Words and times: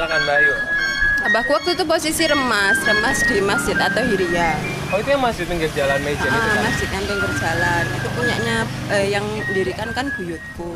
silakan 0.00 0.20
Mbak 0.24 0.36
Ayu. 0.40 0.54
Abahku 1.20 1.50
waktu 1.52 1.70
itu 1.76 1.84
posisi 1.84 2.24
remas, 2.24 2.80
remas 2.80 3.20
di 3.20 3.44
masjid 3.44 3.76
atau 3.76 4.00
hiria. 4.00 4.56
Oh 4.88 4.96
itu 4.96 5.12
yang 5.12 5.20
masih 5.20 5.44
pinggir 5.44 5.68
jalan 5.76 6.00
meja 6.00 6.24
itu 6.24 6.32
Ah, 6.32 6.40
kan? 6.48 6.62
masjid 6.64 6.88
yang 6.88 7.04
pinggir 7.04 7.32
jalan. 7.36 7.84
Itu 7.92 8.08
punyanya 8.16 8.56
eh, 8.88 9.06
yang 9.12 9.26
dirikan 9.52 9.92
kan 9.92 10.08
buyutku. 10.16 10.72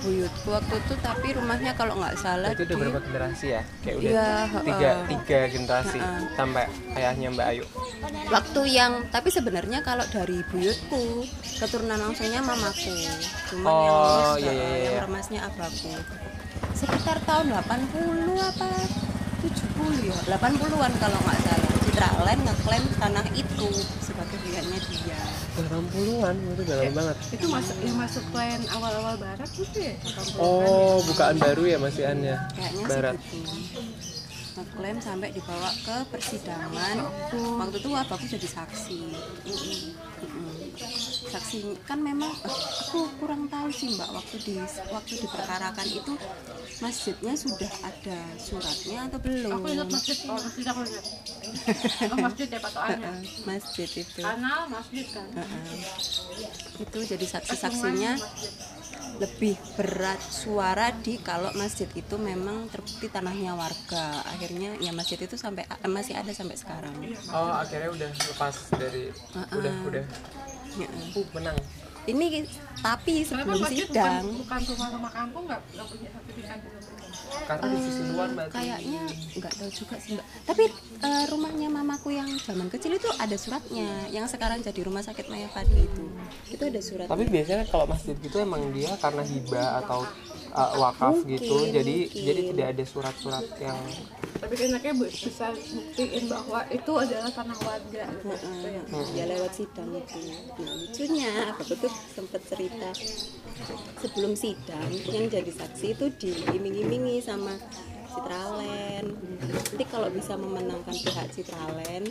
Buyutku 0.00 0.48
waktu 0.48 0.74
itu 0.80 0.94
tapi 0.96 1.28
rumahnya 1.36 1.76
kalau 1.76 2.00
nggak 2.00 2.16
salah 2.16 2.48
Itu 2.48 2.64
udah 2.64 2.72
di 2.72 2.80
berapa 2.80 3.00
generasi 3.04 3.46
ya? 3.52 3.62
Kayak 3.84 3.96
udah 3.98 4.08
Iya, 4.08 4.28
tiga, 4.64 4.88
heeh. 4.88 5.06
tiga 5.12 5.38
generasi 5.52 5.98
Heeh. 6.00 6.20
sampai 6.32 6.64
ayahnya 6.96 7.28
Mbak 7.36 7.46
Ayu. 7.52 7.64
waktu 8.26 8.60
yang 8.66 8.92
tapi 9.06 9.28
sebenarnya 9.28 9.84
kalau 9.84 10.08
dari 10.08 10.40
buyutku 10.48 11.28
keturunan 11.60 12.00
langsungnya 12.00 12.40
mamaku. 12.40 12.96
Cuma 13.52 13.68
Oh, 13.68 14.32
yang, 14.40 14.48
iya, 14.48 14.52
iya, 14.56 14.64
iya. 14.80 14.90
yang 14.96 15.04
remasnya 15.04 15.40
abahku. 15.44 15.92
Sekitar 16.76 17.18
tahun 17.24 17.46
80 17.54 18.36
apa 18.36 18.68
70 19.40 20.04
ya? 20.04 20.16
80-an 20.28 20.92
kalau 20.96 21.18
nggak 21.18 21.38
salah. 21.40 21.70
Citra 21.80 22.10
Len 22.22 22.38
ngeklaim 22.42 22.84
tanah 22.94 23.26
itu 23.32 23.68
sebagai 23.98 24.36
punyanya 24.36 24.78
dia. 24.82 25.20
80-an 25.56 26.34
itu 26.36 26.60
udah 26.62 26.76
lama 26.76 26.92
banget. 26.92 27.16
itu 27.32 27.46
masuk 27.48 27.76
yang 27.80 27.96
masuk 27.96 28.24
plan 28.28 28.60
awal-awal 28.68 29.16
barat 29.16 29.48
gitu 29.50 29.78
ya 29.80 29.96
Oh, 30.36 31.00
bukaan 31.02 31.40
baru 31.40 31.64
ya 31.64 31.76
Mas 31.80 31.96
Ian 31.96 32.20
ya? 32.20 32.44
kayaknya 32.52 32.84
Barat. 32.84 33.14
sih 33.24 33.40
gitu 33.40 33.80
ngeklaim 34.56 34.98
sampai 34.98 35.28
dibawa 35.36 35.70
ke 35.84 35.96
persidangan. 36.08 36.96
Waktu 37.60 37.76
itu 37.76 37.90
abahku 37.92 38.24
jadi 38.24 38.48
saksi. 38.48 39.00
Saksi 41.28 41.58
kan 41.84 42.00
memang 42.00 42.32
eh, 42.32 42.56
aku 42.88 43.08
kurang 43.20 43.48
tahu 43.52 43.68
sih 43.68 43.92
mbak 43.96 44.08
waktu 44.12 44.36
di 44.44 44.54
waktu 44.92 45.12
diperkarakan 45.20 45.88
itu 45.88 46.12
masjidnya 46.80 47.32
sudah 47.36 47.72
ada 47.84 48.18
suratnya 48.40 49.08
atau 49.08 49.18
belum? 49.20 49.52
Aku 49.60 49.66
ingat 49.72 49.88
masjid 49.92 50.16
oh 50.28 50.40
masjid 50.40 50.64
aku 50.68 50.80
ingat. 50.84 51.04
Oh 52.12 52.18
masjid 52.18 52.48
ya 52.50 52.58
patokannya 52.58 53.12
masjid 53.46 53.88
itu. 53.88 54.20
Kanal 54.20 54.66
masjid 54.66 55.06
kan? 55.14 55.28
Heeh. 55.30 55.80
itu 56.76 56.98
jadi 57.08 57.24
saksi-saksinya 57.24 58.12
lebih 59.16 59.56
berat 59.74 60.20
suara 60.20 60.92
di 60.92 61.16
kalau 61.22 61.48
masjid 61.56 61.88
itu 61.96 62.20
memang 62.20 62.68
terbukti 62.68 63.08
tanahnya 63.08 63.56
warga 63.56 64.20
akhirnya 64.28 64.76
ya 64.76 64.92
masjid 64.92 65.16
itu 65.16 65.40
sampai 65.40 65.64
eh, 65.64 65.88
masih 65.90 66.18
ada 66.18 66.28
sampai 66.36 66.56
sekarang 66.58 66.92
Oh, 67.32 67.52
akhirnya 67.52 67.88
udah 67.90 68.10
lepas 68.12 68.54
dari 68.76 69.08
Heeh. 69.12 69.56
udah 69.56 69.72
udah 69.88 70.04
Heeh. 70.76 71.08
uh, 71.16 71.26
menang. 71.32 71.56
Ini 72.06 72.46
tapi 72.82 73.12
Kenapa 73.24 73.30
sebelum 73.42 73.58
masjid 73.66 73.86
sidang. 73.88 74.22
bukan, 74.22 74.38
bukan 74.46 74.60
rumah-rumah 74.70 75.12
kampung 75.12 75.42
nggak 75.48 75.60
nggak 75.74 75.86
punya 75.90 76.08
sertifikat 76.12 76.58
gitu? 76.62 76.78
Karena 77.46 77.64
di 77.66 77.78
sisi 77.82 78.02
luar 78.10 78.28
Mbak. 78.32 78.46
Eh, 78.46 78.52
kayaknya 78.54 79.02
nggak 79.36 79.52
tahu 79.58 79.70
juga 79.74 79.96
sih 79.98 80.10
mbak. 80.14 80.26
Tapi 80.46 80.64
eh, 81.02 81.24
rumahnya 81.30 81.68
mamaku 81.68 82.08
yang 82.14 82.30
zaman 82.42 82.68
kecil 82.70 82.92
itu 82.94 83.08
ada 83.18 83.36
suratnya. 83.36 83.90
Yang 84.14 84.38
sekarang 84.38 84.58
jadi 84.62 84.80
rumah 84.86 85.02
sakit 85.02 85.26
Maya 85.26 85.48
Fadli 85.50 85.82
itu. 85.84 86.04
Itu 86.50 86.62
ada 86.66 86.80
surat 86.82 87.06
Tapi 87.10 87.24
biasanya 87.26 87.64
kalau 87.66 87.86
masjid 87.90 88.14
gitu 88.18 88.36
emang 88.38 88.70
dia 88.70 88.94
karena 88.98 89.22
hibah 89.26 89.82
atau 89.82 90.06
uh, 90.56 90.72
wakaf 90.80 91.12
Mungkin, 91.14 91.36
gitu, 91.36 91.56
jadi 91.68 91.96
mungkin. 92.02 92.24
jadi 92.24 92.40
tidak 92.50 92.66
ada 92.72 92.84
surat-surat 92.84 93.44
yang 93.60 93.78
tapi 94.36 94.52
kan 94.52 94.68
enaknya 94.68 94.92
bisa 95.00 95.48
buktiin 95.48 96.24
bahwa 96.28 96.60
itu 96.68 96.92
adalah 96.92 97.30
tanah 97.30 97.58
warga 97.58 98.04
gitu. 98.04 98.28
Heeh, 98.28 98.84
Hmm. 98.86 99.06
ya 99.12 99.24
lewat 99.26 99.52
sidang 99.52 99.90
itu 99.92 100.20
nah 100.56 100.74
lucunya 100.74 101.30
aku 101.50 101.72
tuh 101.74 101.92
sempat 102.10 102.40
cerita 102.44 102.90
sebelum 103.98 104.32
sidang 104.32 104.86
yang 105.06 105.26
jadi 105.26 105.50
saksi 105.50 105.86
itu 105.92 106.06
diiming-imingi 106.16 107.20
sama 107.20 107.56
Citralen 108.06 109.12
nanti 109.42 109.84
kalau 109.84 110.08
bisa 110.08 110.36
memenangkan 110.36 110.94
pihak 110.94 111.28
Citralen 111.32 112.04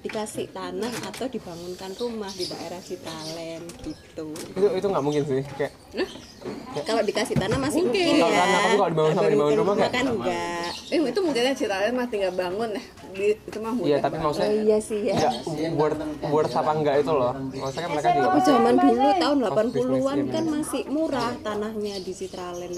dikasih 0.00 0.46
tanah 0.50 0.90
atau 1.04 1.26
dibangunkan 1.26 1.90
rumah 1.96 2.30
di 2.30 2.46
daerah 2.46 2.78
Citralen 2.78 3.62
gitu 3.82 4.26
itu 4.32 4.66
itu 4.72 4.86
nggak 4.86 5.04
mungkin 5.04 5.22
sih 5.22 5.42
kayak 5.54 5.74
kalau 6.82 7.02
dikasih 7.02 7.34
tanah 7.34 7.56
masih 7.56 7.80
mungkin, 7.82 8.14
Kalau 8.18 8.28
ya 8.28 8.36
tanah, 8.36 8.58
tapi 8.58 8.74
kalau 8.76 8.90
dibangun 8.90 9.12
sama 9.14 9.28
dibangun 9.30 9.54
rumah 9.56 9.74
kan 9.78 10.04
enggak 10.04 10.70
Eh 10.86 10.98
itu 11.02 11.18
modelnya 11.18 11.50
Citalen 11.50 11.92
mah 11.92 12.06
tinggal 12.06 12.30
bangun 12.30 12.70
ya. 12.70 12.82
Di, 13.16 13.32
itu 13.32 13.58
mah 13.58 13.72
mudah. 13.72 13.88
iya 13.88 13.96
tapi 13.96 14.14
oh 14.20 14.22
maksudnya 14.28 14.52
iya 14.52 14.76
sih 14.76 15.00
ya 15.08 15.16
worth 15.72 15.96
worth 16.28 16.52
apa 16.52 16.70
enggak 16.76 16.94
itu 17.00 17.12
loh 17.16 17.32
maksudnya 17.32 17.82
kan 17.82 17.90
mereka 17.96 18.08
juga 18.12 18.28
Tapi 18.28 18.40
zaman 18.44 18.74
dulu 18.76 19.08
tahun 19.16 19.38
business, 19.40 19.72
80-an 19.72 20.16
iya, 20.20 20.32
kan 20.36 20.44
masih 20.52 20.82
murah 20.92 21.32
tanahnya 21.40 21.94
di 22.04 22.12
Citralen. 22.12 22.70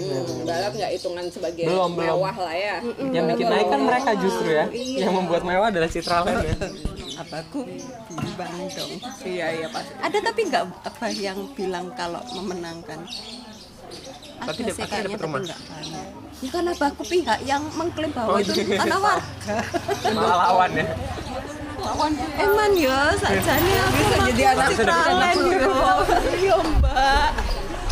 Balap 0.47 0.71
nggak 0.73 0.91
hitungan 0.95 1.25
sebagai 1.27 1.63
Belum, 1.67 1.91
belum. 1.91 2.07
mewah 2.15 2.35
lah 2.39 2.55
ya. 2.55 2.75
yang 3.11 3.25
bikin 3.27 3.47
naik 3.51 3.67
kan 3.67 3.81
mereka 3.83 4.11
justru 4.15 4.47
ya 4.47 4.65
yang 4.71 5.11
membuat 5.11 5.43
mewah 5.43 5.67
adalah 5.67 5.89
Citralen 5.91 6.39
ya 6.39 6.55
Apaku 7.19 7.67
bimbang 8.15 8.71
dong. 8.71 8.91
Iya 9.27 9.47
iya 9.59 9.67
pasti. 9.67 9.91
Ada 9.99 10.17
tapi 10.23 10.41
nggak 10.47 10.63
apa 10.87 11.05
yang 11.11 11.51
bilang 11.51 11.91
kalau 11.91 12.23
memenangkan. 12.31 13.03
Tapi 14.41 14.61
dapat- 14.63 14.77
kayaknya 14.85 15.07
dapat 15.09 15.21
rumah. 15.21 15.39
banyak. 15.39 15.57
Bukan 16.39 16.63
abahku 16.65 17.03
pihak 17.05 17.39
yang 17.43 17.63
mengklaim 17.69 18.11
bahwa 18.11 18.31
Oh, 18.31 18.39
itu 18.39 18.51
iya. 18.57 18.77
tanah 18.79 18.97
warga. 18.97 19.55
malah 20.15 20.37
lawan 20.45 20.71
ya 20.73 20.87
Lawan 21.79 22.11
Eman 22.33 22.71
ya, 22.75 22.99
sajane 23.13 23.73
aku 23.77 23.97
Bisa 23.97 24.17
jadi 24.25 24.43
anak 24.49 24.67
Citralen 24.69 25.35
yo. 25.39 25.73
Yo, 26.41 26.57
Mbak. 26.59 27.29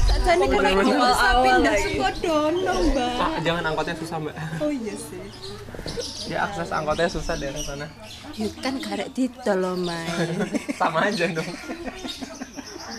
Sajane 0.05 0.43
kan 0.45 0.63
aku 0.65 0.81
bisa 0.89 1.27
pindah 1.37 1.73
lagi. 1.73 1.91
Sukodono, 1.93 2.73
Mbak. 2.85 3.15
ah, 3.17 3.35
jangan 3.41 3.63
angkotnya 3.65 3.95
susah 3.95 4.17
mbak 4.17 4.35
Oh 4.57 4.67
iya 4.69 4.91
sih. 4.93 5.23
ya 6.25 6.37
akses 6.45 6.67
angkotnya 6.69 7.07
susah 7.09 7.33
daerah 7.33 7.61
sana 7.61 7.87
Ya 8.33 8.47
kan 8.57 8.75
karek 8.77 9.09
didol 9.11 9.55
loh, 9.57 9.75
Mai. 9.77 10.03
sama 10.79 10.99
aja 11.05 11.25
dong 11.29 11.47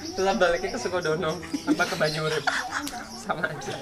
setelah 0.09 0.35
baliknya 0.35 0.69
ke 0.69 0.79
Sukodono 0.79 1.31
apa 1.65 1.83
ke 1.85 1.95
Banyurip 1.95 2.43
sama 3.29 3.45
aja 3.45 3.75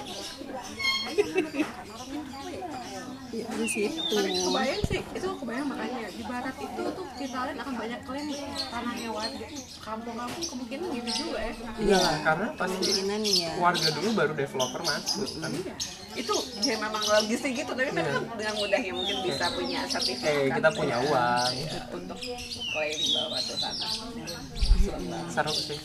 Ya 3.27 3.43
di 3.53 3.67
situ. 3.67 4.01
tapi 4.07 4.33
kebayang 4.33 4.81
sih 4.87 5.01
itu 5.03 5.27
kebayang 5.37 5.67
makanya 5.67 6.09
di 6.09 6.23
barat 6.23 6.55
itu 6.57 6.81
tuh 6.89 7.05
Citalen 7.13 7.57
akan 7.59 7.73
banyak 7.75 7.99
klaim 8.01 8.27
tanahnya 8.71 9.09
warga 9.11 9.45
kampung-kampung 9.77 10.45
kemungkinan 10.47 10.87
gitu 10.95 11.11
juga 11.21 11.39
ya 11.43 11.53
iya 11.77 11.97
lah 11.99 12.15
karena 12.23 12.47
pasti 12.55 12.79
Kemungkinan 12.81 13.21
ya. 13.27 13.51
warga 13.59 13.87
dulu 13.93 14.09
baru 14.15 14.33
developer 14.33 14.81
masuk 14.81 15.29
kan 15.37 15.51
Itu 16.17 16.33
ya 16.63 16.75
memang 16.81 17.03
logis 17.03 17.39
sih 17.39 17.51
gitu. 17.53 17.69
Tapi 17.69 17.93
mereka 17.93 18.17
dengan 18.33 18.53
mudahnya 18.57 18.89
mungkin 18.89 19.15
bisa 19.21 19.45
punya 19.53 19.85
sertifikat. 19.85 20.33
eh 20.33 20.49
kita 20.49 20.69
punya 20.73 20.97
uang 20.97 21.51
untuk 21.93 22.17
klaim 22.73 22.99
bahwa 23.13 23.37
itu 23.37 23.53
tanah. 23.53 23.91
seru 25.29 25.53
sih 25.53 25.77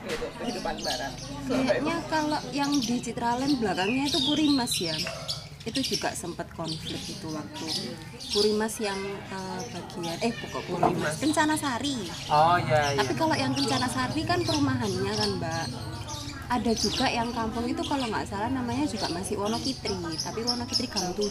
Gitu, 0.00 0.26
kehidupan 0.40 0.76
barat. 0.80 1.12
Kayaknya 1.44 1.96
kalau 2.08 2.40
yang 2.56 2.72
di 2.80 2.96
Citralen 3.04 3.52
belakangnya 3.60 4.08
itu 4.08 4.18
Purimas 4.24 4.72
ya. 4.80 4.96
Itu 5.60 5.84
juga 5.84 6.16
sempat 6.16 6.48
konflik 6.56 6.96
itu 7.04 7.28
waktu 7.28 7.68
Purimas 8.32 8.80
yang 8.80 8.96
eh, 9.28 9.60
bagian 9.68 10.16
eh 10.24 10.32
pokok 10.32 10.62
Purimas 10.64 11.20
Kencana 11.20 11.52
Sari. 11.52 12.00
oh 12.32 12.56
iya 12.56 12.96
iya 12.96 13.00
Tapi 13.04 13.12
kalau 13.12 13.36
yang 13.36 13.52
Kencana 13.52 13.84
Sari 13.84 14.24
kan 14.24 14.40
perumahannya 14.40 15.12
kan 15.12 15.30
Mbak. 15.36 15.66
Ada 16.50 16.72
juga 16.74 17.06
yang 17.06 17.30
kampung 17.30 17.62
itu 17.70 17.78
kalau 17.86 18.10
nggak 18.10 18.26
salah 18.26 18.50
namanya 18.50 18.82
juga 18.90 19.06
masih 19.14 19.38
Wonokitri, 19.38 19.94
tapi 20.18 20.42
Wonokitri 20.42 20.90
Gang 20.90 21.14
7. 21.14 21.30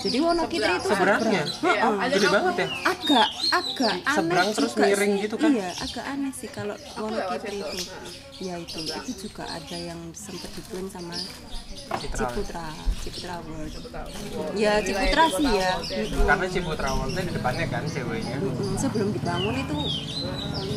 Jadi 0.00 0.16
Wonokitri 0.20 0.72
itu 0.76 0.88
seberangnya? 0.88 1.44
Heeh. 1.48 1.92
gede 2.12 2.28
banget 2.28 2.54
ya? 2.60 2.68
Agak 2.84 3.28
agak 3.50 3.94
aneh 4.04 4.16
Seberang 4.16 4.48
terus 4.52 4.72
juga 4.76 4.84
miring 4.84 5.12
sih. 5.16 5.22
gitu 5.24 5.36
kan? 5.40 5.50
iya 5.52 5.70
agak 5.80 6.04
aneh 6.04 6.32
sih 6.36 6.48
kalau 6.52 6.76
Wonokitri 7.00 7.56
itu. 7.64 7.78
Ya 8.40 8.54
itu. 8.60 8.78
Itu 8.84 9.12
juga 9.28 9.44
ada 9.48 9.76
yang 9.76 10.00
sempat 10.12 10.52
diklaim 10.56 10.88
sama 10.92 11.16
Citra 11.90 12.28
Ciputra 12.30 12.66
Ciputra 13.00 13.34
World. 13.44 13.72
Ya 14.60 14.80
Ciputra 14.84 15.24
sih 15.36 15.48
ya. 15.48 15.72
Karena 16.28 16.46
Ciputra 16.52 16.88
Worldnya 16.96 17.22
di 17.24 17.32
depannya 17.32 17.66
kan 17.68 17.84
ceweknya 17.88 18.36
sebelum 18.76 19.08
dibangun 19.12 19.56
itu 19.56 19.78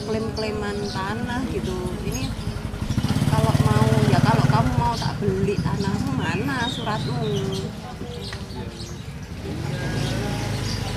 klaim-klaiman 0.07 0.77
tanah 0.91 1.41
gitu. 1.51 1.75
Ini 2.03 2.23
kalau 3.31 3.53
mau 3.65 3.87
ya 4.11 4.19
kalau 4.21 4.42
kamu 4.53 4.69
mau 4.77 4.93
tak 4.93 5.17
beli 5.17 5.57
tanahmu? 5.57 6.13
Mana 6.13 6.69
suratmu? 6.69 7.17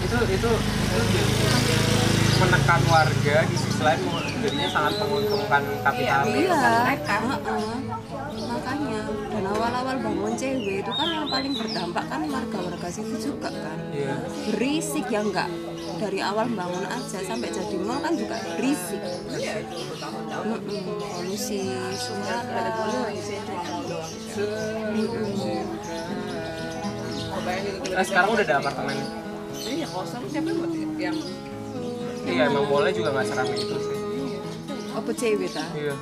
Itu 0.05 0.19
itu 0.29 0.51
itu 1.01 1.21
menekan 2.37 2.81
warga 2.93 3.37
di 3.49 3.57
sisi 3.57 3.81
lain 3.81 4.01
jadinya 4.45 4.69
sangat 4.69 4.93
menguntungkan 5.01 5.63
kapitalis. 5.81 6.37
Iya, 6.37 6.69
heeh. 7.01 7.81
makanya 8.47 9.01
dan 9.33 9.45
awal-awal 9.49 9.97
bangun 10.05 10.33
cewek 10.37 10.85
itu 10.85 10.93
kan 10.93 11.09
yang 11.09 11.27
paling 11.33 11.53
berdampak 11.57 12.05
kan 12.13 12.21
warga-warga 12.29 12.89
situ 12.93 13.33
juga 13.33 13.49
kan. 13.49 13.79
Iya. 13.97 14.15
berisik 14.53 15.09
ya 15.09 15.25
enggak 15.25 15.49
dari 15.97 16.21
awal 16.21 16.47
bangun 16.49 16.85
aja 16.85 17.19
sampai 17.21 17.49
jadi 17.49 17.77
mall 17.81 18.01
kan 18.01 18.13
juga 18.13 18.37
berisik 18.57 19.01
polusi 21.11 21.61
suara. 21.97 22.39
Eh, 27.87 28.05
sekarang 28.05 28.31
udah 28.35 28.45
ada 28.45 28.55
apartemen. 28.61 28.97
Iya 29.57 29.87
kosong 29.89 30.25
siapa 30.29 30.51
yang 30.99 31.17
Iya 32.27 32.43
emang 32.51 32.67
boleh 32.67 32.91
juga 32.91 33.15
nggak 33.15 33.27
seramai 33.31 33.57
itu 33.57 33.77
sih. 33.79 33.95
apa 34.97 35.13
cewek 35.13 35.53
ta 35.53 35.61
Iya. 35.77 35.93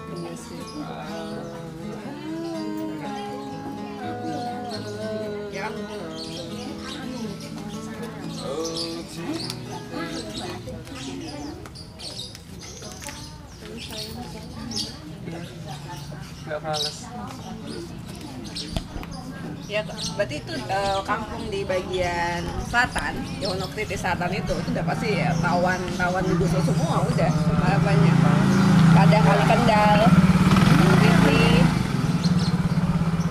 Ya, 19.65 19.81
berarti 20.15 20.37
itu 20.39 20.53
eh, 20.55 21.01
kampung 21.03 21.43
di 21.51 21.67
bagian 21.67 22.47
selatan, 22.71 23.19
di 23.41 23.45
Wonokrit 23.49 23.91
di 23.91 23.99
selatan 23.99 24.31
itu, 24.31 24.55
itu 24.55 24.69
udah 24.71 24.85
pasti 24.87 25.19
ya 25.19 25.35
tawan-tawan 25.43 26.23
digusur 26.23 26.63
semua 26.63 27.03
udah 27.03 27.33
harapannya. 27.67 28.15
Ada 28.95 29.19
kali 29.19 29.45
Kendal, 29.51 29.99
Titi, 31.03 31.47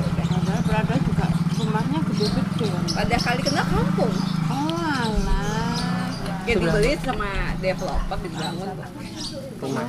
Padahal 0.04 0.62
berada 0.68 0.96
juga 1.00 1.25
rumahnya 1.56 2.00
gede-gede 2.12 2.66
kan. 2.68 2.84
ada 3.07 3.16
kali 3.16 3.42
Kendal 3.48 3.66
kampung. 3.72 4.13
Oh 4.51 4.74
alah. 6.53 6.61
Ya 6.61 6.69
dibeli 6.69 6.91
sama 7.01 7.29
developer 7.59 8.17
dibangun 8.21 8.67
Rumah. 9.59 9.85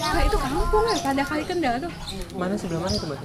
Nah 0.00 0.22
itu 0.26 0.36
kampung 0.38 0.84
ya, 0.86 0.96
pada 1.02 1.22
kali 1.24 1.42
kendal 1.44 1.74
tuh. 1.82 1.92
Mana 2.36 2.54
sebelah 2.56 2.80
mana 2.84 2.94
itu 2.94 3.06
mbak? 3.06 3.20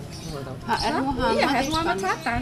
HR 0.65 0.93
Muhammad. 1.03 1.33
Iya, 1.35 1.47
itu 1.61 1.71
Muhammad. 1.71 1.97
Selatan. 2.01 2.41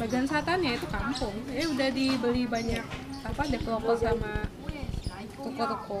Bagian 0.00 0.24
selatannya 0.24 0.70
itu 0.76 0.86
kampung. 0.88 1.34
Ya 1.52 1.64
udah 1.68 1.88
dibeli 1.92 2.42
banyak 2.48 2.84
apa 3.22 3.42
developer 3.46 3.94
sama 3.94 4.32
toko-toko. 5.42 6.00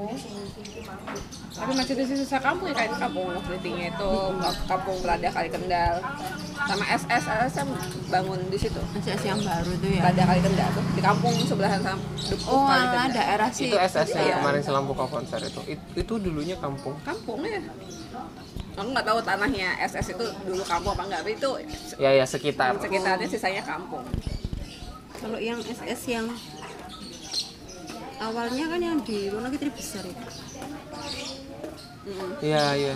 Tapi 1.52 1.72
masih 1.74 1.94
di 1.94 2.04
sisa 2.06 2.38
kampung 2.38 2.66
ya 2.66 2.74
kayak 2.74 2.96
kampung 2.96 3.24
Wonokritingnya 3.28 3.86
itu, 3.90 4.12
kampung 4.64 4.96
Belanda 4.98 5.28
kali 5.28 5.48
Kendal, 5.48 5.94
sama 6.62 6.84
SS, 6.88 7.24
LSM 7.28 7.68
bangun 8.08 8.40
di 8.48 8.56
situ. 8.56 8.80
SS 8.96 9.22
yang 9.24 9.38
baru 9.38 9.70
tuh 9.74 9.90
ya. 9.90 10.00
Belanda 10.00 10.22
kali 10.24 10.40
Kendal 10.40 10.68
tuh 10.72 10.84
di 10.90 11.02
kampung 11.02 11.34
sebelahan 11.42 11.80
sama 11.80 12.00
Depok 12.22 12.48
Oh 12.48 12.64
kali 12.64 12.72
alah 12.78 12.88
Kendal. 13.04 13.14
daerah 13.14 13.48
sih. 13.50 13.66
Itu 13.66 13.76
SS 13.76 14.08
yang 14.10 14.24
Iya. 14.24 14.34
kemarin 14.38 14.60
selam 14.62 14.84
buka 14.86 15.04
konser 15.06 15.40
itu. 15.40 15.60
It- 15.68 15.86
Itu 15.94 16.14
dulunya 16.16 16.56
kampung. 16.56 16.94
kampung 17.02 17.42
ya 17.42 17.60
aku 18.72 18.88
nggak 18.88 19.04
tahu 19.04 19.20
tanahnya 19.20 19.76
SS 19.78 20.16
itu 20.16 20.24
dulu 20.42 20.64
kampung 20.64 20.96
apa 20.96 21.04
enggak 21.04 21.20
tapi 21.20 21.32
itu 21.34 21.50
Ya 21.98 22.08
ya 22.10 22.24
sekitar. 22.24 22.72
sekitarnya 22.74 23.28
sisanya 23.28 23.60
kampung 23.60 24.00
Kalau 25.12 25.36
yang 25.36 25.60
SS 25.60 26.08
yang 26.08 26.24
awalnya 28.22 28.64
kan 28.70 28.80
yang 28.80 28.98
di 29.02 29.26
Wonogiri 29.34 29.70
besar 29.74 30.06
itu. 30.06 30.26
Iya 32.42 32.64
iya. 32.78 32.94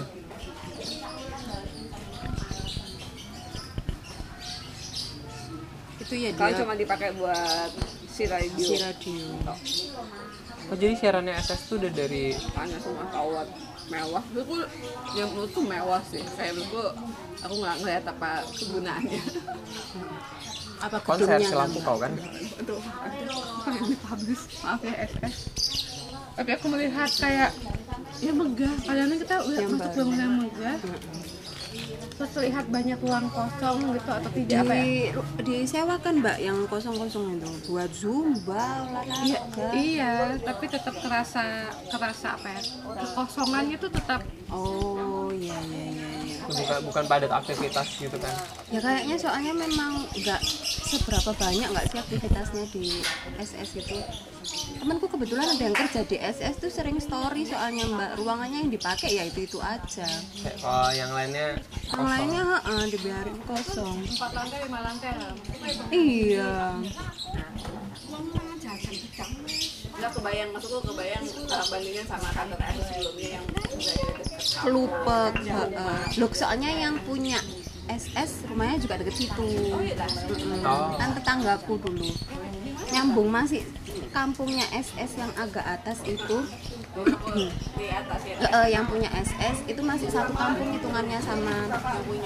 Itu 5.99 6.15
ya 6.15 6.31
kalau 6.39 6.53
dia. 6.55 6.61
cuma 6.63 6.75
dipakai 6.79 7.11
buat 7.19 7.71
si 8.07 8.23
radio. 8.31 8.67
Si 8.67 8.77
radio. 8.79 9.27
Oh 10.67 10.75
jadi 10.75 10.95
siarannya 10.99 11.35
SS 11.39 11.71
tuh 11.71 11.79
udah 11.79 11.93
dari 11.95 12.35
tanya 12.55 12.79
semua 12.79 13.07
kawat 13.11 13.47
mewah. 13.91 14.23
Menurutku 14.31 14.57
yang 15.15 15.31
menurutku 15.35 15.61
mewah 15.63 16.03
sih. 16.07 16.23
Kayak 16.35 16.59
menurutku 16.59 16.83
aku 17.43 17.55
nggak 17.63 17.77
ngeliat 17.83 18.05
apa 18.07 18.31
kegunaannya 18.55 19.23
Apa 20.81 20.97
konser 21.01 21.39
nggak? 21.41 21.83
kau 21.85 21.97
kan? 21.97 22.13
aduh 22.61 22.81
yang 23.67 23.91
maaf 24.65 24.81
ya 24.85 24.95
SS 25.09 25.37
Tapi 26.37 26.51
aku 26.53 26.67
melihat 26.69 27.09
kayak 27.17 27.51
ya 28.21 28.33
megah. 28.33 28.75
Kadang 28.85 29.09
kita 29.17 29.37
lihat 29.49 29.61
Yang 29.65 29.73
masuk 29.73 29.93
bangunan 29.97 30.31
megah. 30.45 30.77
Terus 32.17 32.31
terlihat 32.33 32.65
banyak 32.73 32.99
ruang 33.05 33.29
kosong 33.29 33.79
gitu 33.93 34.11
atau 34.13 34.31
tidak 34.33 34.61
apa 34.65 34.73
ya? 34.73 34.85
di 34.85 34.97
disewakan 35.45 36.15
mbak 36.25 36.37
yang 36.41 36.59
kosong-kosong 36.65 37.37
itu 37.37 37.49
buat 37.69 37.91
zumba 37.93 38.65
Iya, 39.21 39.41
olahraga 39.45 39.69
iya, 39.77 40.13
tapi 40.41 40.65
tetap 40.73 40.97
kerasa 40.97 41.69
kerasa 41.93 42.41
apa 42.41 42.49
ya? 42.57 42.61
Kekosongannya 43.05 43.77
tuh 43.77 43.91
tetap 43.93 44.21
oh 44.49 45.29
iya 45.33 45.57
iya 45.61 45.85
iya 45.93 46.09
iya 46.09 46.16
Bukan 46.47 46.79
bukan 46.89 47.05
padat 47.07 47.33
aktivitas 47.33 47.87
gitu 47.99 48.17
kan? 48.19 48.35
ya 48.67 48.83
kayaknya 48.83 49.15
soalnya 49.15 49.55
memang 49.55 50.03
nggak 50.11 50.43
seberapa 50.91 51.31
banyak 51.39 51.69
nggak 51.71 51.87
sih 51.87 51.99
aktivitasnya 52.03 52.65
di 52.75 52.87
SS 53.39 53.71
itu 53.79 53.99
temanku 54.83 55.07
kebetulan 55.07 55.47
ada 55.55 55.63
yang 55.71 55.75
kerja 55.75 56.03
di 56.03 56.19
SS 56.19 56.59
tuh 56.59 56.71
sering 56.71 56.99
story 56.99 57.47
soalnya 57.47 57.87
mbak. 57.87 58.11
Ruangannya 58.19 58.67
yang 58.67 58.73
dipakai 58.75 59.11
ya 59.15 59.23
itu 59.27 59.47
itu 59.47 59.59
aja. 59.63 60.07
Kalau 60.59 60.91
yang 60.91 61.15
lainnya 61.15 61.59
yang 61.95 62.07
lainnya 62.07 62.43
heeh, 62.43 62.83
dibiarin 62.91 63.39
kosong. 63.47 64.03
Empat 64.03 64.31
lantai 64.35 64.59
lima 64.67 64.81
lantai 64.83 65.13
iya 65.95 66.75
nggak 69.97 70.13
kebayang 70.13 70.49
maksudku 70.53 70.81
kebayang 70.93 71.25
uh, 71.25 71.65
bandingnya 71.73 72.05
sama 72.05 72.29
kantor 72.37 72.61
SS 72.61 72.87
sebelumnya 72.93 73.29
yang 73.41 73.45
heeh. 75.41 76.01
Loh, 76.21 76.31
soalnya 76.33 76.71
yang 76.73 76.97
punya 77.05 77.41
SS 77.87 78.51
rumahnya 78.51 78.83
juga 78.83 78.99
deket 78.99 79.15
situ. 79.15 79.49
Oh. 80.67 80.93
kan 80.99 81.15
tetanggaku 81.15 81.79
dulu. 81.79 82.11
Nyambung 82.91 83.31
masih 83.31 83.63
kampungnya 84.11 84.67
SS 84.75 85.19
yang 85.19 85.33
agak 85.39 85.63
atas 85.63 86.03
itu. 86.03 86.45
Di 87.77 87.87
atas 87.93 88.21
ya. 88.27 88.37
Eh, 88.43 88.69
yang 88.75 88.89
punya 88.89 89.07
SS 89.13 89.69
itu 89.71 89.81
masih 89.85 90.09
satu 90.11 90.33
kampung 90.35 90.73
hitungannya 90.75 91.21
sama 91.23 91.55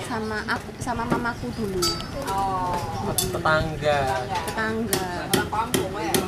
sama 0.07 0.39
aku 0.49 0.69
sama 0.81 1.03
mamaku 1.07 1.47
dulu. 1.59 1.83
Oh. 2.31 3.13
Tetangga. 3.15 3.99
tetangga. 4.49 5.09
Orang 5.35 5.51
kampung 5.51 5.93
ya 5.99 6.20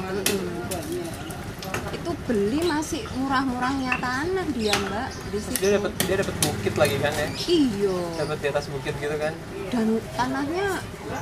beli 2.25 2.61
masih 2.63 3.03
murah-murahnya 3.15 3.97
tanah 3.99 4.47
dia 4.53 4.75
mbak 4.89 5.09
di 5.29 5.39
situ 5.39 5.57
dia 5.59 5.71
dapat 5.77 5.93
dia 6.03 6.17
dapat 6.19 6.35
bukit 6.41 6.75
lagi 6.75 6.97
kan 6.99 7.13
ya? 7.13 7.29
iyo 7.45 7.97
Dapat 8.15 8.37
di 8.39 8.47
atas 8.49 8.67
bukit 8.69 8.95
gitu 8.97 9.17
kan? 9.17 9.33
dan 9.69 9.87
tanahnya 10.15 10.67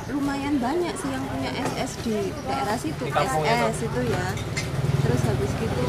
lumayan 0.09 0.55
banyak 0.57 0.91
sih 0.95 1.07
yang 1.07 1.23
punya 1.25 1.51
SS 1.71 1.91
di 2.03 2.11
daerah 2.43 2.77
situ 2.77 3.03
Di 3.03 3.11
SS 3.15 3.77
itu 3.85 4.01
ya 4.07 4.25
terus 5.01 5.21
habis 5.23 5.51
gitu 5.57 5.85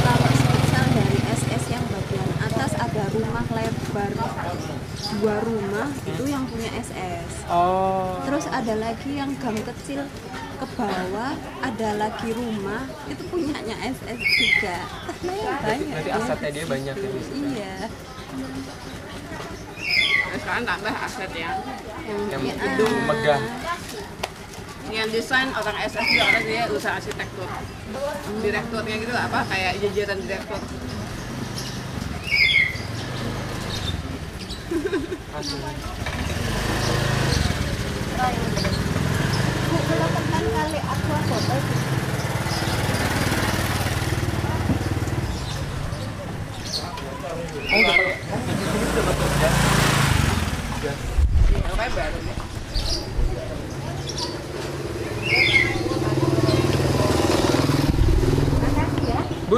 kalau 0.00 0.30
semisal 0.30 0.86
dari 0.86 1.18
SS 1.34 1.64
yang 1.66 1.84
bagian 1.88 2.30
atas 2.38 2.72
ada 2.76 3.02
rumah 3.10 3.46
lebar 3.50 4.10
dua 5.16 5.36
rumah 5.40 5.88
itu 6.04 6.24
yang 6.24 6.44
punya 6.46 6.70
SS 6.76 7.46
Oh. 7.46 8.18
terus 8.26 8.50
ada 8.50 8.74
lagi 8.74 9.14
yang 9.14 9.30
gang 9.38 9.54
kecil 9.62 10.02
ke 10.56 10.66
bawah 10.72 11.32
ada 11.60 11.88
lagi 11.96 12.28
rumah 12.32 12.82
itu 13.06 13.22
punyanya 13.26 13.76
SS 13.84 14.20
juga 14.32 14.76
banyak 15.22 15.86
Berarti 15.86 16.08
ya. 16.08 16.16
asetnya 16.16 16.50
dia 16.50 16.64
banyak 16.66 16.94
ya 16.94 17.10
iya 17.34 17.74
Nah, 20.26 20.36
sekarang 20.36 20.64
tambah 20.66 20.92
aset 20.92 21.30
ya 21.32 21.50
Yang 22.28 22.42
gedung 22.58 22.94
A. 22.94 23.04
megah. 23.06 23.40
yang 24.86 25.08
desain 25.08 25.50
orang 25.50 25.76
SS 25.82 26.06
juga 26.06 26.24
orang 26.26 26.44
dia 26.44 26.62
usaha 26.68 26.94
arsitektur 26.94 27.48
direkturnya 28.38 28.96
gitu 28.98 29.12
apa 29.12 29.38
kayak 29.44 29.72
jajaran 29.78 30.18
direktur 30.20 30.60
Asli. 35.32 35.60
Bu, 39.66 39.78
kalau 39.78 40.08
tekan 40.08 40.44
kali 40.46 40.46
aku 40.46 40.46
foto 40.46 40.46
Oh, 40.46 40.46
udah 40.46 40.46
pakai. 40.46 40.46
Oh, 40.46 40.46
di 40.46 40.46
sini 40.46 40.46
udah 40.46 40.46
pakai 40.46 40.46
gas. 40.46 40.46
Gas. 40.46 40.55
Bu 40.66 40.74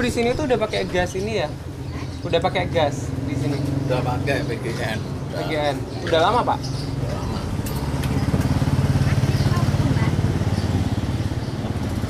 di 0.04 0.12
sini 0.12 0.36
tuh 0.36 0.44
udah 0.44 0.60
pakai 0.60 0.84
gas 0.92 1.16
ini 1.16 1.40
ya? 1.40 1.48
Udah 2.20 2.36
pakai 2.36 2.68
gas 2.68 3.08
di 3.24 3.32
sini. 3.32 3.56
udah 3.88 4.04
pakai 4.04 4.44
PGN 4.44 5.00
PGN. 5.32 5.76
Udah 6.04 6.20
lama, 6.28 6.44
Pak? 6.44 6.77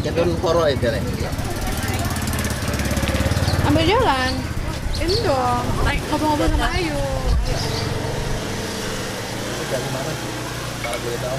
Cenderung 0.08 0.40
poro 0.40 0.64
itu 0.64 0.88
deh 0.88 1.02
Ambil 3.68 3.84
jalan. 3.84 4.32
Ini 4.96 5.16
dong, 5.20 5.64
naik 5.84 6.00
ngobrol-ngobrol 6.08 6.48
sama 6.56 6.72
Ayu. 6.72 6.96
dari 9.68 9.88
mana 9.92 10.10
sih 10.16 10.32
kalau 10.80 10.98
boleh 11.04 11.18
tahu. 11.20 11.38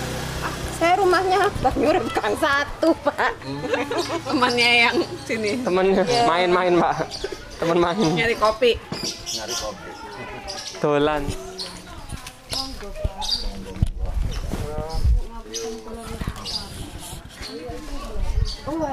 Saya 0.77 0.93
rumahnya 1.01 1.41
Bang 1.65 1.77
Yurem 1.81 2.05
Gang 2.13 2.37
satu, 2.37 2.93
Pak. 3.01 3.33
temannya 4.29 4.69
yang 4.85 4.95
sini 5.25 5.57
Temennya 5.65 6.05
main-main 6.29 6.77
pak. 6.77 7.09
Temen 7.57 7.81
main. 7.81 7.97
nyari 7.97 8.37
kopi 8.37 8.77
Nyari 9.33 9.55
kopi. 9.57 9.89
Dolan. 10.77 11.48
Oh 18.69 18.85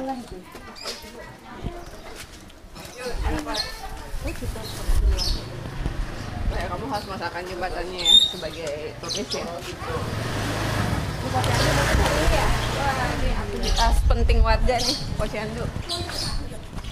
ya, 6.56 6.64
kamu 6.72 6.84
harus 6.88 7.06
masakan 7.12 7.44
jembatannya 7.44 8.00
ya 8.00 8.14
sebagai 8.32 8.96
turis 9.04 9.28
ya. 9.36 9.44
Ini 13.20 13.36
aktivitas 13.36 13.96
penting 14.08 14.40
warga 14.40 14.80
nih, 14.80 14.96
posyandu. 15.20 15.68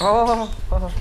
Oh. 0.05 0.45
oh. 0.69 0.93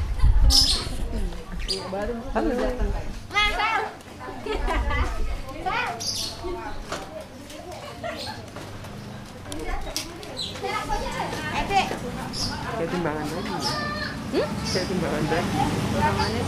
Kayak 12.74 12.90
timbangan 12.90 13.26
tadi. 13.28 13.50
Hmm? 14.34 14.48
Kayak 14.66 14.88
timbangan 14.90 15.24
tadi. 15.28 15.50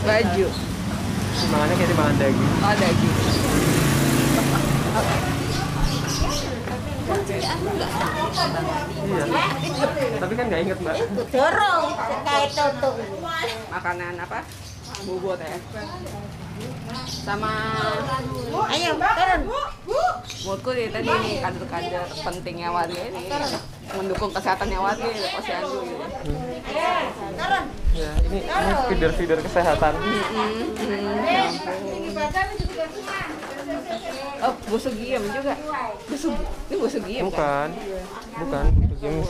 Baju, 0.02 0.46
Timbangannya 1.36 1.74
kayak 1.76 1.90
timbangan 1.92 2.16
daging. 2.16 2.50
oh 2.64 2.74
daging. 2.74 3.14
Iya. 9.06 9.24
Tapi 10.16 10.32
kan 10.34 10.44
nggak 10.48 10.60
inget 10.64 10.78
mbak. 10.80 10.96
Dorong 11.30 11.82
kayak 12.24 12.48
tutup. 12.52 12.94
Makanan 13.70 14.14
apa? 14.18 14.38
Bubur 15.04 15.38
ya. 15.38 15.58
Sama 17.04 17.52
Ayo, 18.72 18.96
turun. 18.96 19.40
menurutku 20.46 20.70
ya 20.72 20.88
tadi 20.88 21.10
nih 21.10 21.34
kader-kader 21.42 22.06
pentingnya 22.22 22.70
warga 22.72 22.96
ini 22.96 23.28
mendukung 23.94 24.30
kesehatannya 24.34 24.78
warga 24.82 25.06
ya 25.06 25.28
posyandu 25.38 25.78
gitu. 25.86 26.04
Ya, 27.96 28.12
ini 28.28 28.44
ini 28.44 28.72
feeder-feeder 28.90 29.38
kesehatan. 29.40 29.94
Oh, 34.36 34.54
busuk 34.68 34.92
giem 35.00 35.24
juga. 35.32 35.54
Busuk, 36.10 36.34
ini 36.68 36.76
busuk 36.76 37.02
giem 37.08 37.30
kan? 37.32 37.72
Bukan. 37.72 37.72
Bukan. 38.44 38.66
Begini. 38.92 39.22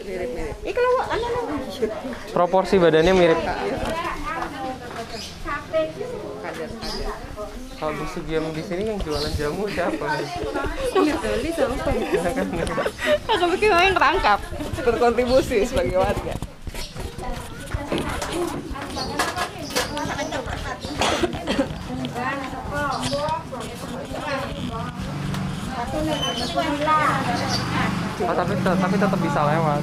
Mirip-mirip. 0.00 0.56
Ini 0.64 0.72
kalau 0.72 0.92
anu 1.04 1.28
Proporsi 2.32 2.80
badannya 2.80 3.12
mirip. 3.12 3.38
Kader-kader. 6.40 7.19
Kalau 7.80 7.96
busuk 7.96 8.28
yang 8.28 8.44
di 8.52 8.60
sini 8.60 8.92
yang 8.92 9.00
jualan 9.00 9.32
jamu 9.40 9.64
siapa? 9.72 10.04
beli 10.92 11.48
sama 11.56 11.80
Ya 11.96 12.28
kan? 12.28 12.46
Aku 13.32 13.44
bikin 13.56 13.72
yang 13.72 13.96
terangkap 13.96 14.36
berkontribusi 14.84 15.64
sebagai 15.64 15.96
warga. 15.96 16.36
Oh, 28.20 28.34
tapi 28.36 28.52
tapi 28.60 28.96
tetap 29.00 29.20
bisa 29.24 29.40
lewat. 29.40 29.82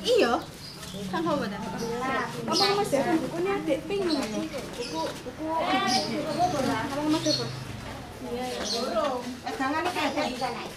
Iya. 0.00 0.59
Sang 1.08 1.24
kau 1.24 1.40
pada? 1.40 1.56
Abang 2.44 2.72
Mas 2.76 2.92
bukunya 2.92 3.54
dek 3.64 3.80
ping. 3.88 4.04
Buku 4.04 5.00
Iya. 8.20 8.44
Ini 8.60 10.28
bisa 10.36 10.48
naik. 10.52 10.76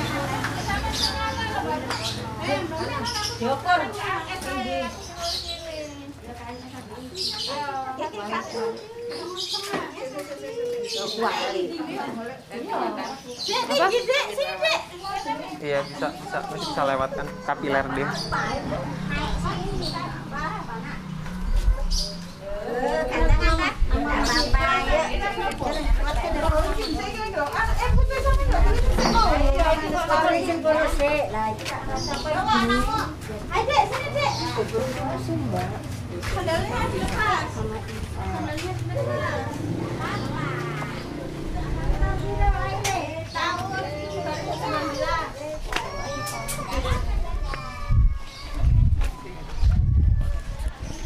Iya 15.61 15.79
bisa 15.87 16.07
bisa 16.11 16.39
bisa 16.51 16.81
lewat 16.83 17.09
kan 17.15 17.27
kapiler 17.47 17.85
dia. 17.95 18.09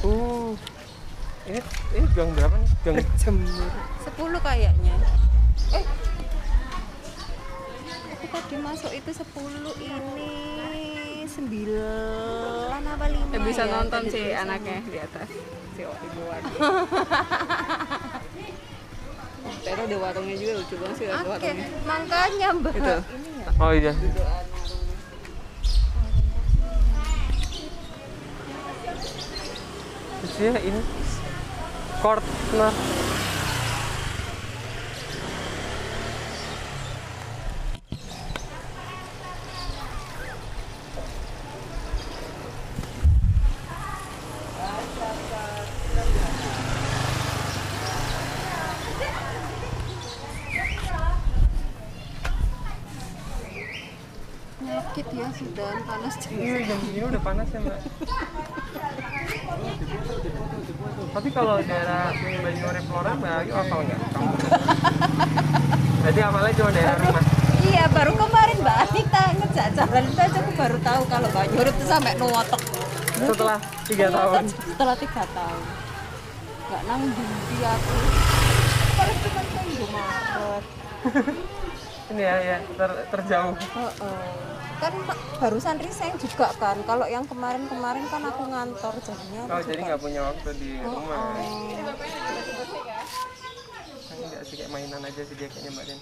Uh, 0.05 0.53
ini 1.49 1.57
ini 1.97 2.05
gang 2.13 2.29
berapa 2.37 2.53
nih? 2.61 2.69
Gang 2.85 3.01
jemur. 3.17 3.73
10 4.05 4.37
kayaknya. 4.37 4.93
Eh. 5.73 5.85
Aku 8.13 8.25
tadi 8.29 8.55
masuk 8.61 8.93
itu 8.93 9.09
10 9.09 9.73
ini 9.81 10.29
9 11.75 12.87
apa 12.87 13.05
5 13.05 13.33
Ya, 13.33 13.39
bisa 13.41 13.63
ya, 13.63 13.71
nonton 13.71 14.01
tadi 14.01 14.09
si 14.09 14.17
tulisannya. 14.17 14.41
anaknya 14.41 14.77
di 14.85 14.97
atas 14.97 15.27
si 15.75 15.81
ibu 15.81 16.21
warga. 16.23 16.51
Terus 19.57 19.79
ada 19.81 19.97
warungnya 19.97 20.35
juga 20.35 20.53
lucu 20.55 20.75
banget 20.77 20.95
sih 20.95 21.05
ada 21.05 21.15
Oke, 21.17 21.29
warungnya. 21.31 21.67
makanya 21.83 22.47
Mbak. 22.53 22.73
Itu. 22.75 22.95
Ini 22.95 23.29
ya. 23.35 23.49
Oh 23.57 23.71
iya. 23.71 23.93
Terus 30.21 30.35
ya 30.39 30.53
ini 30.59 30.81
corner. 32.01 32.34
nyakit 54.55 55.07
ya 55.11 55.27
sudah 55.35 55.71
panas 55.83 56.15
ini 56.31 56.39
iya, 56.47 56.57
jam 56.63 56.79
ini 56.87 57.01
udah 57.03 57.21
panas 57.21 57.47
ya 57.51 57.59
mbak 57.59 57.79
tapi 61.15 61.29
kalau 61.31 61.59
daerah 61.59 62.11
sini 62.15 62.39
Banyuwangi 62.39 62.81
Flora 62.87 63.11
mbak 63.19 63.31
Ayu 63.43 63.53
apa 63.55 63.75
enggak 63.83 63.99
Jadi 66.05 66.19
apalagi 66.21 66.53
cuma 66.61 66.69
daerah 66.69 66.95
rumah. 67.01 67.23
Iya 67.65 67.83
baru 67.89 68.11
kemarin 68.13 68.57
mbak 68.61 68.77
Anita 68.83 69.23
ngejak 69.39 69.67
jalan 69.73 70.03
itu 70.05 70.19
aja 70.21 70.37
aku 70.43 70.51
baru 70.59 70.77
tahu 70.83 71.01
kalau 71.07 71.29
Banyuwangi 71.31 71.71
itu 71.71 71.83
sampai 71.87 72.13
nuwotok. 72.19 72.61
Setelah 73.15 73.59
tiga 73.87 74.07
tahun. 74.11 74.43
Setelah 74.51 74.95
tiga 74.99 75.23
tahun. 75.23 75.63
Gak 76.65 76.81
nanggung 76.87 77.31
dia 77.51 77.69
aku. 77.75 77.95
kalau 78.95 79.13
cuma 79.19 79.41
kayak 79.51 79.87
Maret. 79.91 80.63
Ini 82.05 82.21
ya, 82.21 82.35
ya 82.37 82.57
ter- 82.77 83.05
terjauh. 83.09 83.55
Heeh. 83.57 84.19
kan 84.75 84.91
barusan 85.39 85.79
resign 85.79 86.19
juga 86.19 86.51
kan 86.59 86.75
kalau 86.83 87.07
yang 87.07 87.23
kemarin-kemarin 87.23 88.03
kan 88.11 88.27
aku 88.27 88.43
ngantor 88.43 88.91
jadinya 88.99 89.47
Oh 89.47 89.63
jadi 89.63 89.81
nggak 89.87 90.01
punya 90.03 90.21
waktu 90.27 90.49
di 90.59 90.69
rumah. 90.83 91.15
Oh. 91.15 91.31
Kan 94.11 94.17
Enggak 94.19 94.41
sih 94.43 94.55
kayak 94.59 94.71
mainan 94.75 94.99
aja 94.99 95.21
sih 95.23 95.35
dia 95.39 95.47
kayaknya 95.47 95.71
mbak 95.79 95.85
Den. 95.87 95.99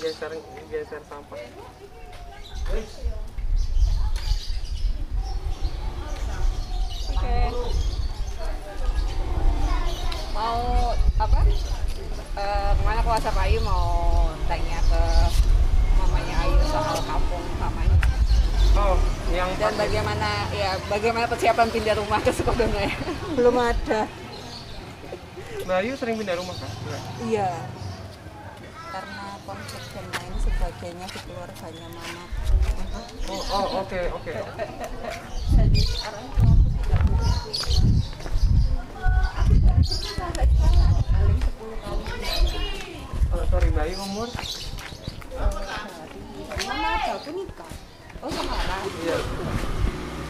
Geser 0.00 0.32
geser 0.70 1.02
sampah. 1.08 1.40
Oke. 7.20 7.52
Mau 10.32 10.56
apa? 11.20 11.40
Eh, 12.40 12.70
ke 12.72 12.82
mana 12.88 13.00
ke 13.04 13.08
WhatsApp 13.12 13.36
Ayu 13.44 13.60
mau 13.60 13.84
tanya 14.48 14.80
ke 14.88 15.02
mamanya 16.00 16.34
Ayu 16.48 16.56
soal 16.64 16.96
kampung 17.04 17.44
mamanya 17.60 17.96
Oh, 18.72 18.96
yang 19.28 19.52
dan 19.60 19.76
bagaimana 19.76 20.48
ya 20.54 20.80
bagaimana 20.88 21.28
persiapan 21.28 21.68
pindah 21.68 22.00
rumah 22.00 22.24
ke 22.24 22.32
Sukodono 22.32 22.80
ya? 22.80 22.94
belum 23.36 23.52
ada 23.60 24.08
Mbak 25.68 25.76
Ayu 25.84 25.92
sering 26.00 26.16
pindah 26.16 26.40
rumah 26.40 26.56
kan? 26.56 26.72
Iya 27.28 27.50
karena 28.90 29.38
konflik 29.46 29.84
dan 29.94 30.06
lain 30.10 30.34
sebagainya 30.42 31.06
di 31.12 31.18
keluarganya 31.28 31.88
mama 31.94 32.24
Oh, 33.30 33.42
oh 33.54 33.66
oke 33.86 34.00
oke. 34.18 34.34
jadi 35.54 35.80
sekarang 35.86 36.24
tuh 36.34 36.59
aku 39.40 39.82
sudah 39.84 40.28
paling 40.34 41.38
10 41.40 41.82
tahun 41.82 42.00
Oh, 43.30 43.44
sorry 43.46 43.68
umur? 43.96 44.28
mama 46.60 46.92
nikah 47.30 47.72
Oh. 48.20 48.28
Iya. 49.00 49.16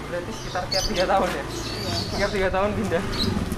Berarti 0.07 0.31
sekitar 0.31 0.63
tiap 0.71 0.85
tiga 0.87 1.05
tahun 1.07 1.29
ya? 1.29 1.45
Tiap 2.15 2.31
tiga 2.31 2.49
tahun 2.51 2.71
pindah. 2.79 3.03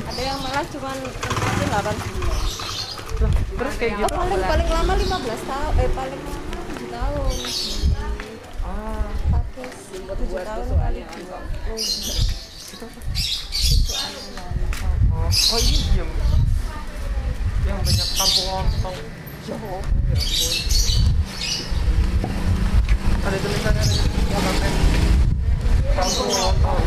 ada 0.02 0.20
yang 0.20 0.38
malah 0.40 0.64
cuman 0.68 0.96
nempatin 1.00 1.68
8 1.72 2.04
bulan 2.04 3.32
terus 3.52 3.74
kayak 3.78 3.92
oh, 3.94 4.00
gitu? 4.02 4.12
paling 4.12 4.44
paling 4.44 4.68
lama 4.68 4.92
15 4.92 5.48
tahun 5.48 5.72
eh 5.78 5.90
paling 5.94 6.20
lama 6.20 6.60
7 6.68 6.92
tahun 6.92 7.32
Ah, 8.62 9.08
Pakis 9.30 9.74
7 9.94 10.28
buat 10.28 10.44
tahun 10.44 10.66
kali. 10.76 11.00
Itu 12.72 12.88
anu 13.92 14.20
lontong 14.32 14.96
oh, 15.12 15.28
oh 15.28 15.58
ini 15.60 15.76
diem. 15.92 16.08
Yang 17.68 17.78
banyak 17.84 18.08
kampung 18.16 18.46
lontong. 18.48 18.96
Ya 19.44 19.54
ampun. 19.60 19.84
Ada 23.22 23.36
tulisannya 23.38 23.82
ada 23.84 23.94
ya 24.08 24.38
konten. 24.40 24.72
Kampung 25.92 26.30
lontong. 26.32 26.80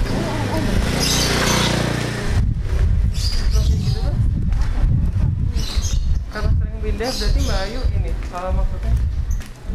Karena 6.34 6.50
sering 6.50 6.78
pindah 6.82 7.10
berarti 7.14 7.40
Mbak 7.46 7.60
Ayu 7.70 7.82
ini 7.94 8.12
kalau 8.34 8.50
maksudnya 8.58 8.94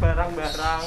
barang-barang 0.03 0.85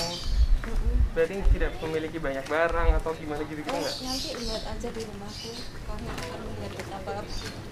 berarti 1.15 1.35
tidak 1.55 1.71
memiliki 1.79 2.19
banyak 2.19 2.43
barang 2.45 2.89
atau 2.99 3.11
gimana 3.15 3.47
gitu 3.47 3.63
gitu 3.63 3.71
nggak? 3.71 3.95
nanti 4.03 4.29
lihat 4.35 4.65
aja 4.67 4.89
di 4.91 5.03
rumahku 5.07 5.51
kamu 5.87 6.07
akan 6.11 6.39
melihat 6.43 6.73
betapa 6.75 7.13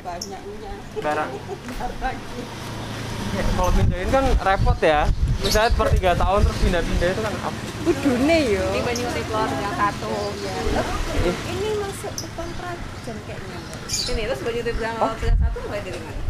banyaknya 0.02 0.72
Barang. 1.02 1.30
Ya, 3.32 3.40
kalau 3.56 3.72
pindahin 3.72 4.12
kan 4.12 4.24
repot 4.44 4.76
ya. 4.84 5.08
Misalnya 5.40 5.72
per 5.72 5.88
tiga 5.88 6.12
tahun 6.12 6.44
terus 6.44 6.58
pindah-pindah 6.68 7.08
itu 7.16 7.22
kan 7.24 7.32
apa? 7.32 7.60
budune 7.82 8.38
yo 8.44 8.66
Ini 8.76 8.80
Banyuwangi 8.84 9.22
Flor 9.24 9.48
yang 9.48 9.74
satu. 9.74 10.12
ya 10.44 11.32
ini 11.48 11.68
masuk 11.80 12.12
depan 12.12 12.48
Prajan 12.60 13.16
kayaknya. 13.24 13.58
Ini 13.88 14.22
terus 14.28 14.42
Banyuwangi 14.44 14.72
Flor 14.76 15.16
yang 15.24 15.38
satu 15.40 15.56
mulai 15.64 15.80
dari 15.80 16.00
mana? 16.04 16.20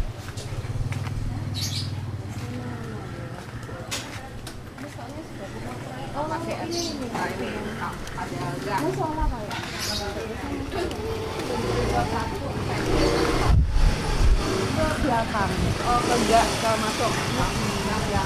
Oh, 6.13 6.25
masih 6.29 6.52
ada. 6.52 6.52
Nah, 6.52 6.52
ini 6.52 6.52
ada 6.52 6.52
gang. 6.52 6.52
Belakang 15.03 15.51
Oh, 15.83 15.99
ke 15.99 16.15
gang, 16.31 16.49
ke 16.63 16.71
masuk. 16.79 17.11
Yang 17.35 18.03
iya 18.07 18.23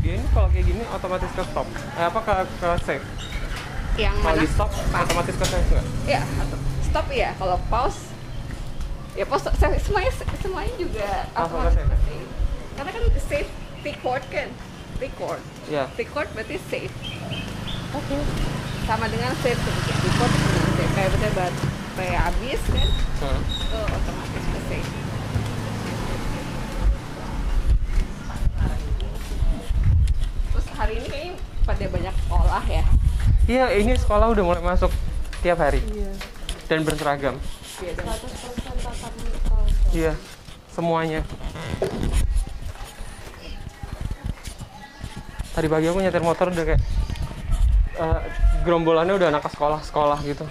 dia 0.00 0.16
ini 0.16 0.26
kalau 0.32 0.48
kayak 0.48 0.64
gini 0.64 0.82
otomatis 0.88 1.30
ke 1.36 1.42
stop. 1.44 1.66
Eh, 1.70 2.04
apa 2.08 2.20
ke 2.24 2.34
ke 2.56 2.68
save? 2.88 3.04
yang 3.98 4.16
Kalau 4.22 4.32
mana? 4.32 4.40
di 4.40 4.48
stop 4.48 4.70
otomatis 4.72 5.34
ke 5.36 5.44
save 5.44 5.68
nggak? 5.68 5.86
Ya, 6.08 6.20
atau- 6.40 6.69
stop 6.90 7.06
ya. 7.08 7.30
Kalau 7.36 7.56
pause 7.66 8.10
ya 9.12 9.24
pause 9.24 9.46
se- 9.48 9.80
semuanya 9.80 10.10
semuanya 10.38 10.74
juga 10.76 11.08
otomatis 11.34 11.74
ke 11.74 11.82
save. 11.82 12.02
save. 12.04 12.28
Karena 12.74 12.90
kan 12.90 13.02
save 13.20 13.50
record 13.82 14.22
kan. 14.28 14.48
Record. 14.98 15.40
Iya. 15.66 15.84
Record 15.94 16.28
berarti 16.34 16.56
save. 16.68 16.92
oke 17.90 18.16
Sama 18.84 19.06
dengan 19.06 19.32
save 19.38 19.56
kemudian 19.56 19.98
record 20.00 20.30
dengan 20.30 20.70
save. 20.74 20.92
Kayak 20.92 21.08
betul 21.10 21.30
baterai 21.32 22.10
habis 22.16 22.60
kan, 22.66 22.88
Hmm. 23.20 23.40
itu 23.44 23.78
otomatis 23.78 24.44
ke 24.46 24.60
save. 24.66 24.88
Terus 30.50 30.66
hari 30.74 30.94
ini 30.98 31.06
kayaknya 31.08 31.34
pada 31.62 31.84
banyak 31.86 32.14
olah 32.28 32.64
ya. 32.66 32.84
Iya, 33.46 33.64
ini 33.76 33.92
sekolah 33.96 34.30
udah 34.30 34.44
mulai 34.44 34.62
masuk 34.64 34.90
tiap 35.40 35.56
hari 35.56 35.80
iya 35.90 36.12
dan 36.70 36.86
berseragam. 36.86 37.34
Iya, 37.82 37.92
dan 37.98 38.06
100% 38.06 38.62
tatap 38.70 39.10
muka 39.90 40.14
semuanya. 40.70 41.26
Tadi 45.50 45.66
pagi 45.66 45.90
aku 45.90 45.98
nyetir 45.98 46.22
motor 46.22 46.54
udah 46.54 46.62
kayak 46.62 46.78
eh, 47.98 48.20
gerombolannya 48.62 49.18
udah 49.18 49.34
anak 49.34 49.50
sekolah-sekolah 49.50 50.22
gitu. 50.22 50.46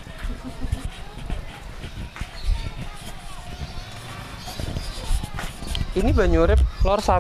Ini 5.95 6.11
Banyurip 6.11 6.59
lor 6.83 6.99
1. 6.99 7.15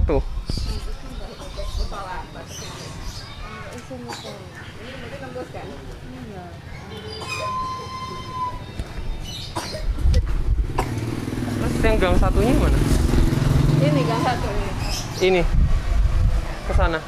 ini 3.89 4.95
berarti 4.99 5.17
nembus 5.23 5.49
kan? 5.55 5.67
Terus 11.59 11.73
yang 11.83 11.95
gang 11.99 12.15
satunya 12.15 12.53
mana? 12.55 12.79
Ini 13.79 14.01
gang 14.07 14.21
satu 14.23 14.47
ini. 14.47 14.71
Ini. 15.19 15.41
Ke 16.67 16.73
sana. 16.75 16.99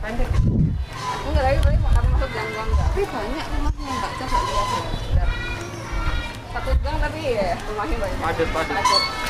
Enggak 0.00 1.42
lagi 1.44 1.58
berarti 1.62 1.78
mau 1.84 1.92
masuk 1.94 2.30
gang 2.32 2.48
gang 2.50 2.68
enggak? 2.68 2.88
tapi 2.90 3.02
banyak 3.06 3.46
rumahnya 3.54 3.92
mbak 4.00 4.12
coba 4.18 4.38
lihat. 4.42 5.30
Satu 6.50 6.70
gang 6.82 6.96
tapi 6.98 7.20
ya 7.38 7.48
rumahnya 7.68 7.96
banyak. 8.02 8.18
Padat, 8.18 8.48
padat. 8.50 9.29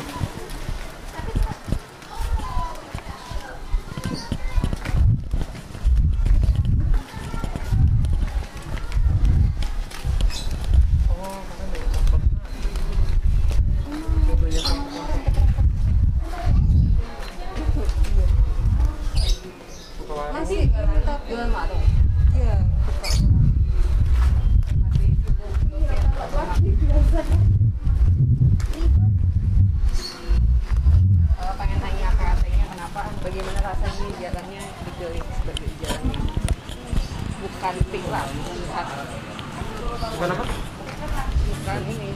bukan 40.21 40.37
apa? 40.37 40.45
Bukan 40.45 41.81
ini 41.89 42.13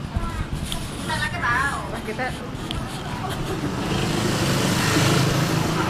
nah, 1.10 1.18
kita 2.06 2.24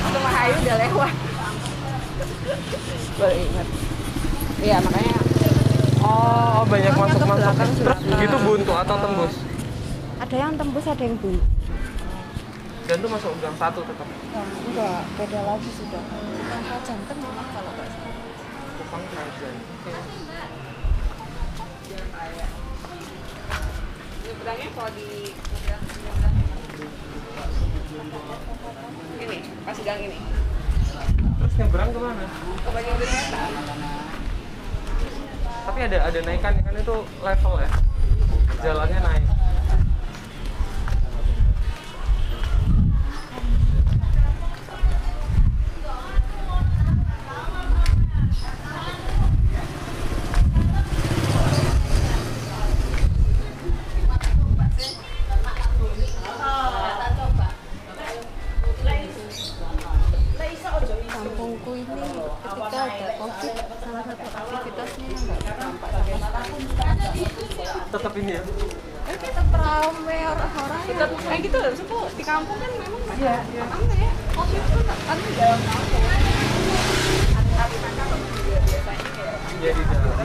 itu 0.00 0.18
Mahayu 0.24 0.57
udah 0.64 0.76
lewat. 0.81 1.12
baru 3.20 3.37
ingat. 3.37 3.68
Iya 4.64 4.76
makanya 4.81 5.16
oh 6.00 6.64
banyak 6.64 6.92
masuk 6.96 7.20
masuk 7.20 7.52
terus 7.85 8.00
gitu 8.00 8.37
buntu 8.48 8.72
atau 8.72 8.96
tembus? 8.96 9.35
Ada 10.16 10.37
yang 10.40 10.52
tembus 10.57 10.88
ada 10.88 11.02
yang 11.05 11.20
buntu. 11.20 11.44
Dan 12.88 12.96
tuh 12.96 13.12
masuk 13.12 13.37
gang 13.44 13.61
satu 13.61 13.85
tetap? 13.85 14.09
Enggak 14.72 15.05
beda 15.20 15.40
lagi 15.44 15.68
sudah. 15.68 16.00
Jantung 16.81 17.18
malah 17.20 17.44
kalau 17.52 17.70
nggak 17.76 17.88
salah. 17.92 18.16
Kupang 18.81 19.05
Oke 21.87 21.94
nyebrangnya 24.27 24.68
kalau 24.75 24.90
di 24.99 25.31
ini 29.22 29.38
pas 29.62 29.79
gang 29.87 30.01
ini. 30.03 30.18
Terus 31.38 31.55
nyebrang 31.62 31.90
ke 31.94 31.99
mana? 32.03 32.27
Ke 32.59 32.68
bagian 32.75 32.96
wetan 32.99 33.51
tapi 35.66 35.83
ada 35.83 35.99
ada 36.09 36.18
naikan 36.22 36.55
kan 36.62 36.75
itu 36.79 36.96
level 37.22 37.55
ya? 37.59 37.70
Jalannya 38.62 38.99
naik 39.03 39.36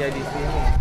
ya 0.01 0.09
di 0.09 0.23
sini 0.33 0.80